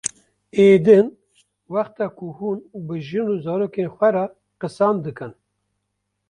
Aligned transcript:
Ê 0.65 0.65
din 0.85 1.07
wexta 1.73 2.05
ku 2.17 2.25
hûn 2.37 2.59
bi 2.85 2.95
jin 3.07 3.27
û 3.33 3.35
zarokên 3.45 3.89
xwe 3.95 4.09
re 4.15 4.25
qisan 4.61 4.95
dikin 5.03 5.31